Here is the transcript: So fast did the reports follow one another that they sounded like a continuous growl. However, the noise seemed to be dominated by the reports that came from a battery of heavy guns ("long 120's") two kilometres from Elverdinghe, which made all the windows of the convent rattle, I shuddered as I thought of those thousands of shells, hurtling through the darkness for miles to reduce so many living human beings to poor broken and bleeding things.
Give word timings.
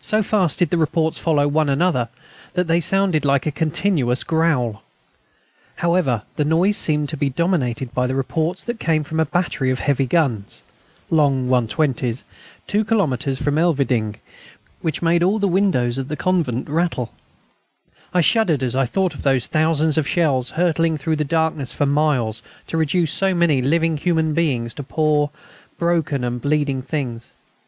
So 0.00 0.20
fast 0.20 0.58
did 0.58 0.70
the 0.70 0.76
reports 0.76 1.20
follow 1.20 1.46
one 1.46 1.68
another 1.68 2.08
that 2.54 2.66
they 2.66 2.80
sounded 2.80 3.24
like 3.24 3.46
a 3.46 3.52
continuous 3.52 4.24
growl. 4.24 4.82
However, 5.76 6.24
the 6.34 6.44
noise 6.44 6.76
seemed 6.76 7.08
to 7.10 7.16
be 7.16 7.30
dominated 7.30 7.94
by 7.94 8.08
the 8.08 8.16
reports 8.16 8.64
that 8.64 8.80
came 8.80 9.04
from 9.04 9.20
a 9.20 9.24
battery 9.24 9.70
of 9.70 9.78
heavy 9.78 10.06
guns 10.06 10.64
("long 11.08 11.46
120's") 11.46 12.24
two 12.66 12.84
kilometres 12.84 13.40
from 13.40 13.58
Elverdinghe, 13.58 14.18
which 14.82 15.02
made 15.02 15.22
all 15.22 15.38
the 15.38 15.46
windows 15.46 15.98
of 15.98 16.08
the 16.08 16.16
convent 16.16 16.68
rattle, 16.68 17.12
I 18.12 18.22
shuddered 18.22 18.64
as 18.64 18.74
I 18.74 18.86
thought 18.86 19.14
of 19.14 19.22
those 19.22 19.46
thousands 19.46 19.96
of 19.96 20.04
shells, 20.08 20.50
hurtling 20.50 20.96
through 20.96 21.14
the 21.14 21.24
darkness 21.24 21.72
for 21.72 21.86
miles 21.86 22.42
to 22.66 22.76
reduce 22.76 23.12
so 23.12 23.34
many 23.36 23.62
living 23.62 23.98
human 23.98 24.34
beings 24.34 24.74
to 24.74 24.82
poor 24.82 25.30
broken 25.78 26.24
and 26.24 26.40
bleeding 26.40 26.82
things. 26.82 27.30